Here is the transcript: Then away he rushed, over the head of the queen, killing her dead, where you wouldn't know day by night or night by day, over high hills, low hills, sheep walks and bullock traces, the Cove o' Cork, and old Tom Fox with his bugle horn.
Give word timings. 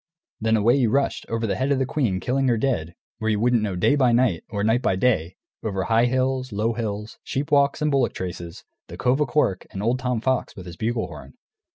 Then 0.39 0.57
away 0.57 0.77
he 0.79 0.87
rushed, 0.87 1.27
over 1.29 1.45
the 1.45 1.53
head 1.55 1.71
of 1.71 1.77
the 1.77 1.85
queen, 1.85 2.19
killing 2.19 2.47
her 2.47 2.57
dead, 2.57 2.95
where 3.19 3.29
you 3.29 3.39
wouldn't 3.39 3.61
know 3.61 3.75
day 3.75 3.95
by 3.95 4.11
night 4.11 4.43
or 4.49 4.63
night 4.63 4.81
by 4.81 4.95
day, 4.95 5.35
over 5.61 5.83
high 5.83 6.05
hills, 6.07 6.51
low 6.51 6.73
hills, 6.73 7.19
sheep 7.23 7.51
walks 7.51 7.83
and 7.83 7.91
bullock 7.91 8.13
traces, 8.15 8.63
the 8.87 8.97
Cove 8.97 9.21
o' 9.21 9.27
Cork, 9.27 9.67
and 9.69 9.83
old 9.83 9.99
Tom 9.99 10.19
Fox 10.19 10.55
with 10.55 10.65
his 10.65 10.75
bugle 10.75 11.05
horn. 11.05 11.35